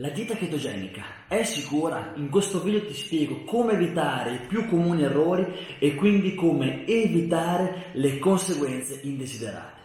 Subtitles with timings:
[0.00, 2.14] La dieta chetogenica è sicura?
[2.16, 5.44] In questo video ti spiego come evitare i più comuni errori
[5.78, 9.79] e quindi come evitare le conseguenze indesiderate.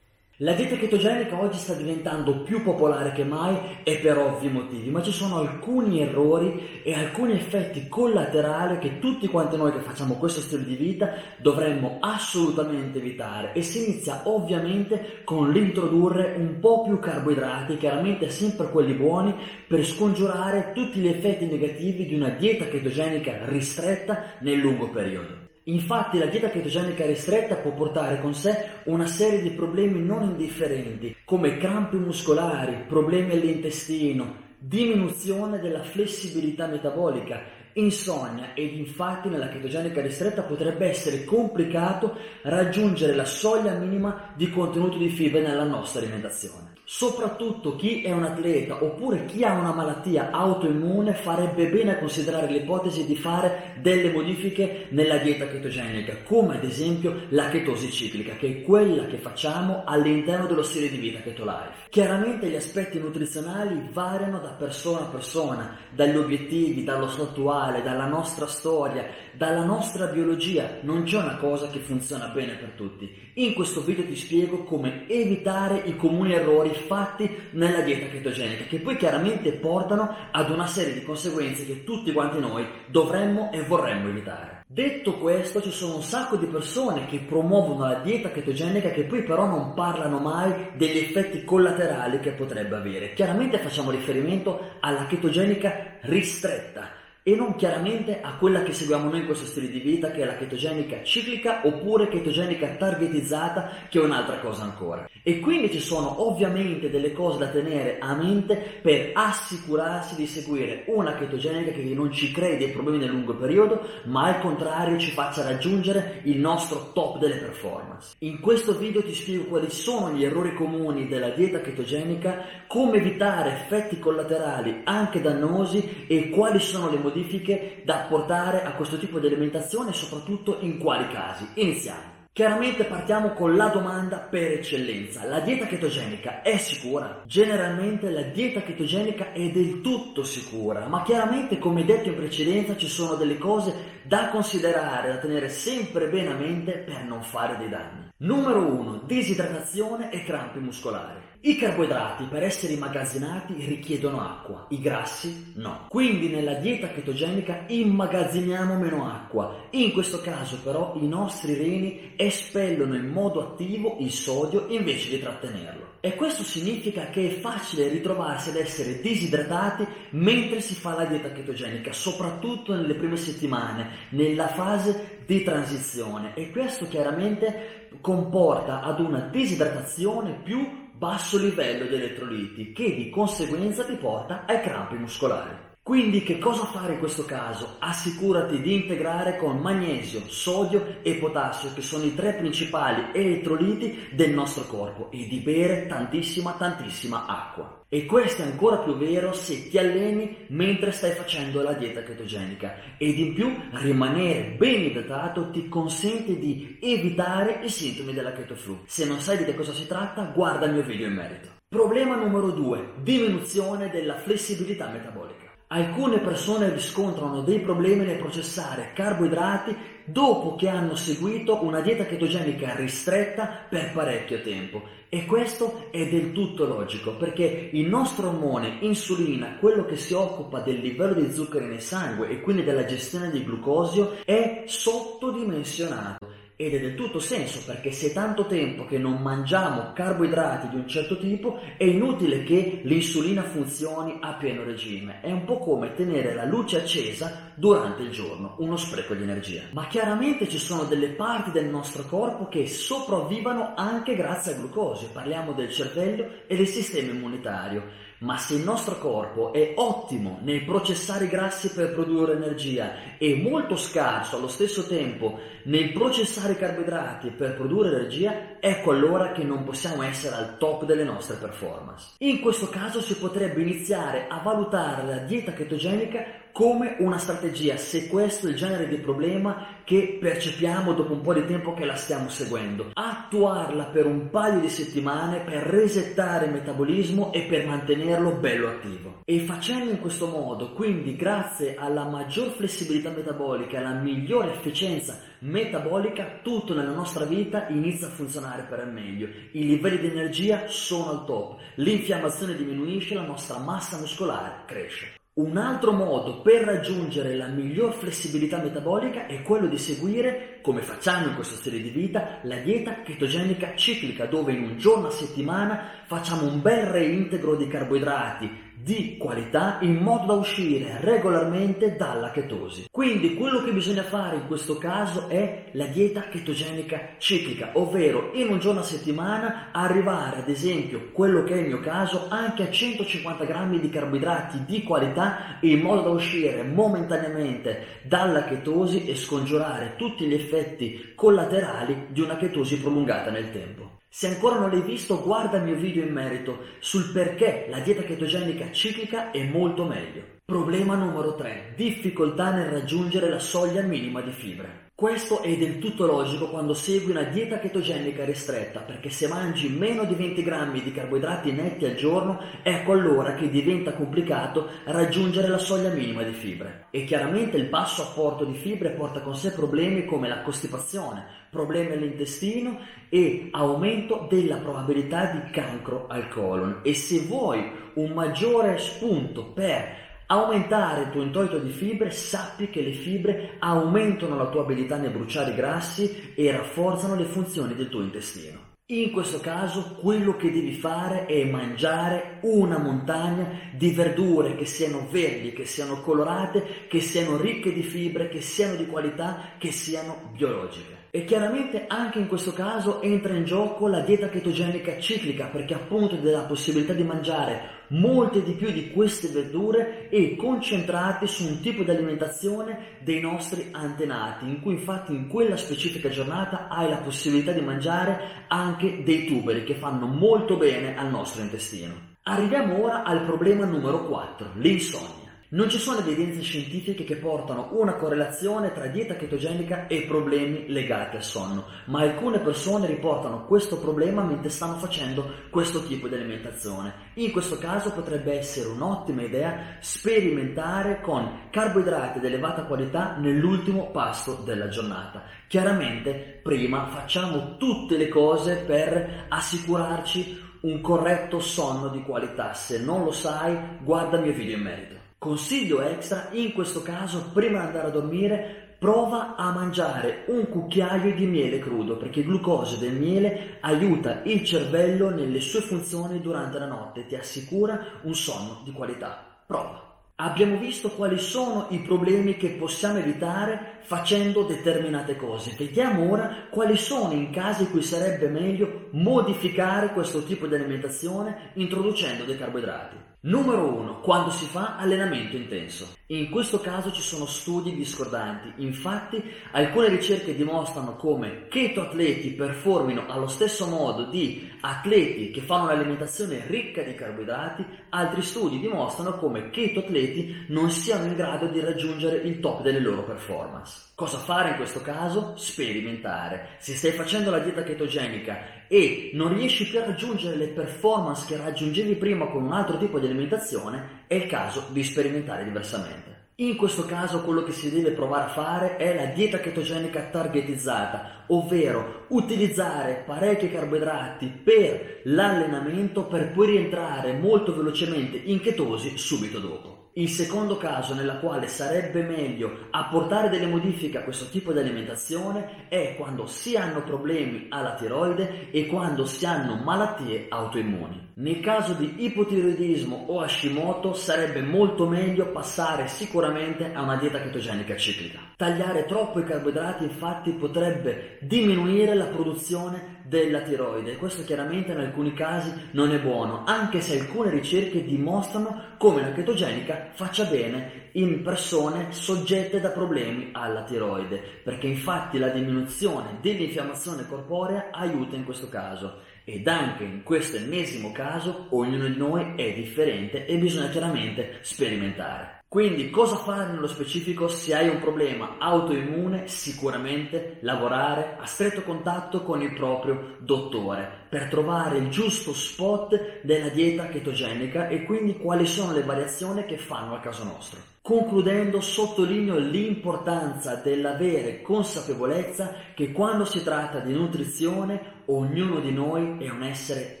[0.42, 5.02] La dieta chetogenica oggi sta diventando più popolare che mai e per ovvi motivi, ma
[5.02, 10.40] ci sono alcuni errori e alcuni effetti collaterali che tutti quanti noi che facciamo questo
[10.40, 16.98] stile di vita dovremmo assolutamente evitare e si inizia ovviamente con l'introdurre un po' più
[16.98, 19.34] carboidrati, chiaramente sempre quelli buoni,
[19.68, 25.49] per scongiurare tutti gli effetti negativi di una dieta chetogenica ristretta nel lungo periodo.
[25.64, 31.14] Infatti la dieta chetogenica ristretta può portare con sé una serie di problemi non indifferenti,
[31.24, 37.42] come crampi muscolari, problemi all'intestino, diminuzione della flessibilità metabolica,
[37.74, 44.96] insonnia ed infatti nella chetogenica ristretta potrebbe essere complicato raggiungere la soglia minima di contenuto
[44.96, 46.78] di fibra nella nostra alimentazione.
[46.84, 52.48] Soprattutto chi è un atleta oppure chi ha una malattia autoimmune farebbe bene a considerare
[52.48, 58.48] l'ipotesi di fare delle modifiche nella dieta chetogenica, come ad esempio la chetosi ciclica, che
[58.48, 61.40] è quella che facciamo all'interno dello stile di vita Keto.
[61.88, 68.06] Chiaramente gli aspetti nutrizionali variano da persona a persona, dagli obiettivi, dallo stato attuale, dalla
[68.06, 70.78] nostra storia, dalla nostra biologia.
[70.80, 73.32] Non c'è una cosa che funziona bene per tutti.
[73.34, 78.78] In questo video ti spiego come evitare i comuni errori fatti nella dieta chetogenica, che
[78.78, 84.08] poi chiaramente portano ad una serie di conseguenze che tutti quanti noi dovremmo e vorremmo
[84.08, 84.60] evitare.
[84.72, 89.24] Detto questo, ci sono un sacco di persone che promuovono la dieta chetogenica che poi
[89.24, 93.12] però non parlano mai degli effetti collaterali che potrebbe avere.
[93.14, 96.98] Chiaramente facciamo riferimento alla chetogenica ristretta
[97.30, 100.24] e non chiaramente a quella che seguiamo noi in questo stile di vita che è
[100.24, 105.08] la chetogenica ciclica oppure chetogenica targetizzata che è un'altra cosa ancora.
[105.22, 110.82] E quindi ci sono ovviamente delle cose da tenere a mente per assicurarsi di seguire
[110.88, 115.12] una chetogenica che non ci crei dei problemi nel lungo periodo ma al contrario ci
[115.12, 118.16] faccia raggiungere il nostro top delle performance.
[118.20, 123.52] In questo video ti spiego quali sono gli errori comuni della dieta chetogenica, come evitare
[123.52, 129.18] effetti collaterali anche dannosi e quali sono le modifiche modifiche da apportare a questo tipo
[129.18, 131.46] di alimentazione e soprattutto in quali casi.
[131.54, 132.18] Iniziamo.
[132.32, 135.26] Chiaramente partiamo con la domanda per eccellenza.
[135.26, 137.22] La dieta chetogenica è sicura?
[137.26, 142.86] Generalmente la dieta chetogenica è del tutto sicura, ma chiaramente come detto in precedenza ci
[142.86, 147.68] sono delle cose da considerare, da tenere sempre bene a mente per non fare dei
[147.68, 148.08] danni.
[148.18, 149.02] Numero 1.
[149.06, 151.29] Disidratazione e crampi muscolari.
[151.42, 155.86] I carboidrati per essere immagazzinati richiedono acqua, i grassi no.
[155.88, 159.68] Quindi nella dieta chetogenica immagazziniamo meno acqua.
[159.70, 165.18] In questo caso però i nostri reni espellono in modo attivo il sodio invece di
[165.18, 165.92] trattenerlo.
[166.00, 171.32] E questo significa che è facile ritrovarsi ad essere disidratati mentre si fa la dieta
[171.32, 176.34] chetogenica, soprattutto nelle prime settimane, nella fase di transizione.
[176.34, 183.84] E questo chiaramente comporta ad una disidratazione più basso livello di elettroliti che di conseguenza
[183.86, 185.68] ti porta ai crampi muscolari.
[185.82, 187.76] Quindi che cosa fare in questo caso?
[187.78, 194.32] Assicurati di integrare con magnesio, sodio e potassio che sono i tre principali elettroliti del
[194.32, 197.79] nostro corpo e di bere tantissima tantissima acqua.
[197.92, 202.96] E questo è ancora più vero se ti alleni mentre stai facendo la dieta chetogenica
[202.96, 208.54] ed in più rimanere ben idratato ti consente di evitare i sintomi della keto.
[208.86, 211.48] Se non sai di che cosa si tratta, guarda il mio video in merito.
[211.68, 215.29] Problema numero 2, diminuzione della flessibilità metabolica.
[215.72, 222.74] Alcune persone riscontrano dei problemi nel processare carboidrati dopo che hanno seguito una dieta chetogenica
[222.74, 224.82] ristretta per parecchio tempo.
[225.08, 230.58] E questo è del tutto logico perché il nostro ormone insulina, quello che si occupa
[230.58, 236.26] del livello di zuccheri nel sangue e quindi della gestione del glucosio, è sottodimensionato
[236.60, 240.86] ed è del tutto senso perché se tanto tempo che non mangiamo carboidrati di un
[240.86, 245.22] certo tipo è inutile che l'insulina funzioni a pieno regime.
[245.22, 249.62] È un po' come tenere la luce accesa durante il giorno, uno spreco di energia.
[249.70, 255.08] Ma chiaramente ci sono delle parti del nostro corpo che sopravvivono anche grazie al glucosio.
[255.14, 260.64] Parliamo del cervello e del sistema immunitario ma se il nostro corpo è ottimo nel
[260.64, 266.56] processare i grassi per produrre energia e molto scarso allo stesso tempo nel processare i
[266.56, 272.14] carboidrati per produrre energia, ecco allora che non possiamo essere al top delle nostre performance.
[272.18, 278.08] In questo caso si potrebbe iniziare a valutare la dieta chetogenica come una strategia se
[278.08, 281.96] questo è il genere di problema che percepiamo dopo un po' di tempo che la
[281.96, 282.90] stiamo seguendo.
[282.94, 289.22] Attuarla per un paio di settimane per resettare il metabolismo e per mantenerlo bello attivo.
[289.24, 296.40] E facendo in questo modo, quindi grazie alla maggior flessibilità metabolica alla migliore efficienza metabolica,
[296.42, 299.28] tutto nella nostra vita inizia a funzionare per il meglio.
[299.52, 305.19] I livelli di energia sono al top, l'infiammazione diminuisce, la nostra massa muscolare cresce.
[305.40, 311.28] Un altro modo per raggiungere la miglior flessibilità metabolica è quello di seguire, come facciamo
[311.28, 316.02] in questo stile di vita, la dieta chetogenica ciclica, dove in un giorno a settimana
[316.04, 322.86] facciamo un bel reintegro di carboidrati, di qualità in modo da uscire regolarmente dalla chetosi.
[322.90, 328.48] Quindi quello che bisogna fare in questo caso è la dieta chetogenica ciclica, ovvero in
[328.48, 332.70] un giorno a settimana arrivare ad esempio, quello che è il mio caso, anche a
[332.70, 339.94] 150 grammi di carboidrati di qualità in modo da uscire momentaneamente dalla chetosi e scongiurare
[339.96, 343.99] tutti gli effetti collaterali di una chetosi prolungata nel tempo.
[344.12, 348.02] Se ancora non l'hai visto, guarda il mio video in merito sul perché la dieta
[348.02, 350.38] chetogenica ciclica è molto meglio.
[350.44, 351.74] Problema numero 3.
[351.76, 354.89] Difficoltà nel raggiungere la soglia minima di fibre.
[355.00, 360.04] Questo è del tutto logico quando segui una dieta chetogenica ristretta, perché se mangi meno
[360.04, 365.56] di 20 grammi di carboidrati netti al giorno, ecco allora che diventa complicato raggiungere la
[365.56, 366.88] soglia minima di fibre.
[366.90, 371.92] E chiaramente il basso apporto di fibre porta con sé problemi come la costipazione, problemi
[371.92, 376.80] all'intestino e aumento della probabilità di cancro al colon.
[376.82, 382.82] E se vuoi un maggiore spunto per aumentare il tuo introito di fibre, sappi che
[382.82, 387.88] le fibre aumentano la tua abilità nel bruciare i grassi e rafforzano le funzioni del
[387.88, 388.68] tuo intestino.
[388.90, 395.06] In questo caso quello che devi fare è mangiare una montagna di verdure che siano
[395.08, 400.30] verdi, che siano colorate, che siano ricche di fibre, che siano di qualità, che siano
[400.32, 400.99] biologiche.
[401.12, 406.14] E chiaramente anche in questo caso entra in gioco la dieta chetogenica ciclica perché appunto
[406.14, 411.60] dà la possibilità di mangiare molte di più di queste verdure e concentrate su un
[411.60, 416.98] tipo di alimentazione dei nostri antenati, in cui infatti in quella specifica giornata hai la
[416.98, 422.08] possibilità di mangiare anche dei tuberi che fanno molto bene al nostro intestino.
[422.22, 425.19] Arriviamo ora al problema numero 4, l'insonnia.
[425.52, 431.16] Non ci sono evidenze scientifiche che portano una correlazione tra dieta chetogenica e problemi legati
[431.16, 436.94] al sonno, ma alcune persone riportano questo problema mentre stanno facendo questo tipo di alimentazione.
[437.14, 444.42] In questo caso potrebbe essere un'ottima idea sperimentare con carboidrati di elevata qualità nell'ultimo pasto
[444.44, 445.24] della giornata.
[445.48, 452.54] Chiaramente prima facciamo tutte le cose per assicurarci un corretto sonno di qualità.
[452.54, 454.99] Se non lo sai, guarda il mio video in merito.
[455.20, 461.14] Consiglio extra, in questo caso, prima di andare a dormire, prova a mangiare un cucchiaio
[461.14, 466.58] di miele crudo, perché il glucosio del miele aiuta il cervello nelle sue funzioni durante
[466.58, 469.42] la notte, ti assicura un sonno di qualità.
[469.46, 469.98] Prova.
[470.14, 475.54] Abbiamo visto quali sono i problemi che possiamo evitare facendo determinate cose.
[475.54, 481.50] Vediamo ora quali sono i casi in cui sarebbe meglio modificare questo tipo di alimentazione
[481.56, 483.09] introducendo dei carboidrati.
[483.22, 484.00] Numero 1.
[484.00, 485.92] Quando si fa allenamento intenso.
[486.06, 489.22] In questo caso ci sono studi discordanti, infatti
[489.52, 496.46] alcune ricerche dimostrano come keto atleti performino allo stesso modo di atleti che fanno un'alimentazione
[496.46, 502.16] ricca di carboidrati, altri studi dimostrano come keto atleti non siano in grado di raggiungere
[502.16, 503.89] il top delle loro performance.
[504.00, 505.34] Cosa fare in questo caso?
[505.36, 506.56] Sperimentare.
[506.58, 511.36] Se stai facendo la dieta chetogenica e non riesci più a raggiungere le performance che
[511.36, 516.28] raggiungevi prima con un altro tipo di alimentazione, è il caso di sperimentare diversamente.
[516.36, 521.24] In questo caso quello che si deve provare a fare è la dieta chetogenica targetizzata,
[521.26, 529.79] ovvero utilizzare parecchi carboidrati per l'allenamento per poi rientrare molto velocemente in chetosi subito dopo.
[529.94, 535.66] Il secondo caso nella quale sarebbe meglio apportare delle modifiche a questo tipo di alimentazione
[535.68, 541.08] è quando si hanno problemi alla tiroide e quando si hanno malattie autoimmuni.
[541.14, 547.76] Nel caso di ipotiroidismo o Hashimoto sarebbe molto meglio passare sicuramente a una dieta chetogenica
[547.76, 548.20] ciclica.
[548.36, 553.96] Tagliare troppo i carboidrati infatti potrebbe diminuire la produzione della tiroide.
[553.96, 559.12] Questo chiaramente in alcuni casi non è buono, anche se alcune ricerche dimostrano come la
[559.12, 567.06] chetogenica faccia bene in persone soggette da problemi alla tiroide, perché infatti la diminuzione dell'infiammazione
[567.08, 572.52] corporea aiuta in questo caso ed anche in questo ennesimo caso ognuno di noi è
[572.52, 575.38] differente e bisogna chiaramente sperimentare.
[575.50, 579.26] Quindi cosa fare nello specifico se hai un problema autoimmune?
[579.26, 586.50] Sicuramente lavorare a stretto contatto con il proprio dottore per trovare il giusto spot della
[586.50, 590.60] dieta chetogenica e quindi quali sono le variazioni che fanno al caso nostro.
[590.90, 599.30] Concludendo, sottolineo l'importanza dell'avere consapevolezza che quando si tratta di nutrizione ognuno di noi è
[599.30, 600.00] un essere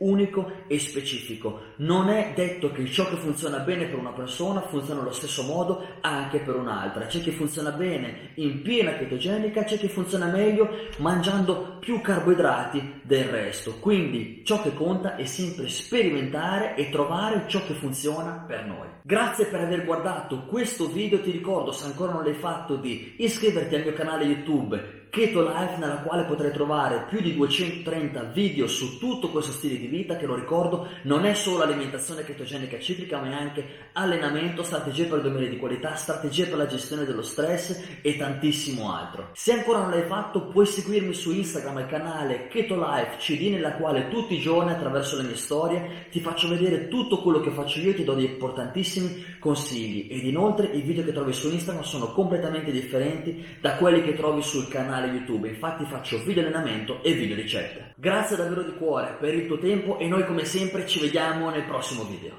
[0.00, 1.72] unico e specifico.
[1.76, 5.82] Non è detto che ciò che funziona bene per una persona funziona allo stesso modo
[6.02, 7.06] anche per un'altra.
[7.06, 13.24] C'è chi funziona bene in piena chetogenica, c'è chi funziona meglio mangiando più carboidrati del
[13.24, 13.78] resto.
[13.80, 18.93] Quindi ciò che conta è sempre sperimentare e trovare ciò che funziona per noi.
[19.06, 23.74] Grazie per aver guardato questo video ti ricordo, se ancora non l'hai fatto, di iscriverti
[23.74, 28.98] al mio canale YouTube Keto Life nella quale potrai trovare più di 230 video su
[28.98, 33.30] tutto questo stile di vita che lo ricordo non è solo alimentazione chetogenica ciclica ma
[33.30, 37.80] è anche allenamento, strategie per il dormire di qualità, strategie per la gestione dello stress
[38.02, 39.28] e tantissimo altro.
[39.34, 43.74] Se ancora non l'hai fatto puoi seguirmi su Instagram al canale Keto Life CD nella
[43.74, 47.78] quale tutti i giorni attraverso le mie storie ti faccio vedere tutto quello che faccio
[47.78, 51.84] io e ti do dei importantissimi consigli ed inoltre i video che trovi su Instagram
[51.84, 57.02] sono completamente differenti da quelli che trovi sul canale canale YouTube, infatti faccio video allenamento
[57.02, 57.92] e video ricette.
[57.96, 61.64] Grazie davvero di cuore per il tuo tempo e noi come sempre ci vediamo nel
[61.64, 62.32] prossimo video.